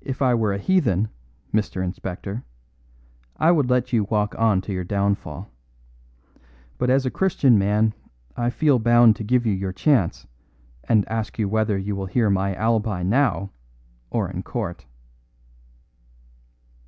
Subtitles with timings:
[0.00, 1.08] If I were a heathen,
[1.54, 1.84] Mr.
[1.84, 2.44] Inspector,
[3.36, 5.52] I would let you walk on to your downfall.
[6.78, 7.94] But as a Christian man
[8.36, 10.26] I feel bound to give you your chance,
[10.82, 13.50] and ask you whether you will hear my alibi now
[14.10, 14.84] or in court."